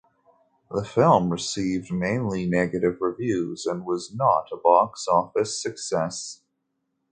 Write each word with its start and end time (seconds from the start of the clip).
The 0.71 0.83
film 0.83 1.29
received 1.29 1.91
mainly 1.91 2.47
negative 2.47 2.97
reviews 3.01 3.67
and 3.67 3.85
was 3.85 4.11
not 4.11 4.47
a 4.51 4.57
box-office 4.57 5.61
success. 5.61 6.41